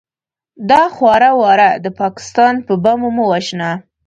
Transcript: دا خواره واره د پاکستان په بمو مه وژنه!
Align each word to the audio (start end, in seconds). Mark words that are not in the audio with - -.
دا 0.69 0.83
خواره 0.95 1.31
واره 1.41 1.69
د 1.83 1.85
پاکستان 1.99 2.53
په 2.67 2.73
بمو 2.83 3.09
مه 3.15 3.23
وژنه! 3.29 3.71